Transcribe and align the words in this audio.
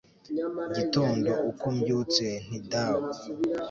gitondo 0.75 1.31
uko 1.49 1.65
mbyutse, 1.75 2.25
nti 2.45 2.59
dawe 2.71 3.09